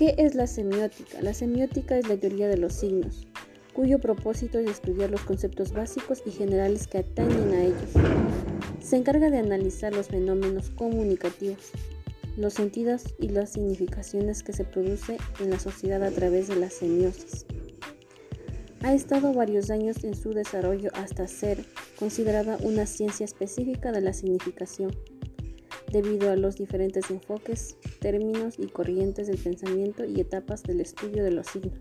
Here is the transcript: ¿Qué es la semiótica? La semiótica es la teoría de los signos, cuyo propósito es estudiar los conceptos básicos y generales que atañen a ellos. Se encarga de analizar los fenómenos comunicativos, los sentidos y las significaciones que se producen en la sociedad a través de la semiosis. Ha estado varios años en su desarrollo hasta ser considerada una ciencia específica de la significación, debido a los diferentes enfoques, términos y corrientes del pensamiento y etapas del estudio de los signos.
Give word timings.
¿Qué 0.00 0.14
es 0.16 0.34
la 0.34 0.46
semiótica? 0.46 1.20
La 1.20 1.34
semiótica 1.34 1.98
es 1.98 2.08
la 2.08 2.16
teoría 2.16 2.48
de 2.48 2.56
los 2.56 2.72
signos, 2.72 3.26
cuyo 3.74 3.98
propósito 3.98 4.58
es 4.58 4.70
estudiar 4.70 5.10
los 5.10 5.20
conceptos 5.20 5.74
básicos 5.74 6.22
y 6.24 6.30
generales 6.30 6.86
que 6.86 6.96
atañen 6.96 7.52
a 7.52 7.64
ellos. 7.64 7.90
Se 8.80 8.96
encarga 8.96 9.28
de 9.28 9.36
analizar 9.36 9.94
los 9.94 10.06
fenómenos 10.06 10.70
comunicativos, 10.70 11.72
los 12.38 12.54
sentidos 12.54 13.14
y 13.18 13.28
las 13.28 13.50
significaciones 13.50 14.42
que 14.42 14.54
se 14.54 14.64
producen 14.64 15.18
en 15.38 15.50
la 15.50 15.58
sociedad 15.58 16.02
a 16.02 16.10
través 16.10 16.48
de 16.48 16.56
la 16.56 16.70
semiosis. 16.70 17.44
Ha 18.82 18.94
estado 18.94 19.34
varios 19.34 19.68
años 19.68 20.02
en 20.02 20.14
su 20.14 20.32
desarrollo 20.32 20.88
hasta 20.94 21.26
ser 21.26 21.62
considerada 21.98 22.56
una 22.62 22.86
ciencia 22.86 23.24
específica 23.24 23.92
de 23.92 24.00
la 24.00 24.14
significación, 24.14 24.96
debido 25.90 26.30
a 26.30 26.36
los 26.36 26.56
diferentes 26.56 27.10
enfoques, 27.10 27.76
términos 28.00 28.54
y 28.58 28.66
corrientes 28.66 29.26
del 29.26 29.38
pensamiento 29.38 30.04
y 30.04 30.20
etapas 30.20 30.62
del 30.62 30.80
estudio 30.80 31.24
de 31.24 31.32
los 31.32 31.46
signos. 31.46 31.78